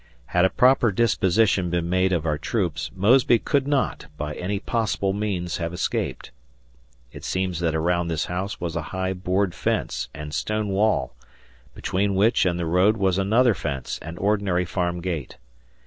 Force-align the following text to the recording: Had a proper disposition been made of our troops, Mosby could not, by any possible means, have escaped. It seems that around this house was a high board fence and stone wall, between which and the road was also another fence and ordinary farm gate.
Had 0.25 0.45
a 0.45 0.49
proper 0.49 0.91
disposition 0.91 1.69
been 1.69 1.87
made 1.87 2.11
of 2.11 2.25
our 2.25 2.39
troops, 2.39 2.89
Mosby 2.95 3.37
could 3.37 3.67
not, 3.67 4.07
by 4.17 4.33
any 4.33 4.57
possible 4.59 5.13
means, 5.13 5.57
have 5.57 5.73
escaped. 5.73 6.31
It 7.11 7.23
seems 7.23 7.59
that 7.59 7.75
around 7.75 8.07
this 8.07 8.25
house 8.25 8.59
was 8.59 8.75
a 8.75 8.81
high 8.97 9.13
board 9.13 9.53
fence 9.53 10.09
and 10.11 10.33
stone 10.33 10.69
wall, 10.69 11.13
between 11.75 12.15
which 12.15 12.47
and 12.47 12.57
the 12.57 12.65
road 12.65 12.97
was 12.97 13.19
also 13.19 13.27
another 13.27 13.53
fence 13.53 13.99
and 14.01 14.17
ordinary 14.17 14.65
farm 14.65 15.01
gate. 15.01 15.37